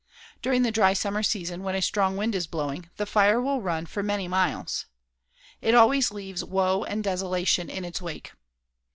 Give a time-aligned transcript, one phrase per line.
[0.41, 3.85] During the dry summer season when a strong wind is blowing, the fire will run
[3.85, 4.87] for many miles.
[5.61, 8.31] It always leaves woe and desolation in its wake.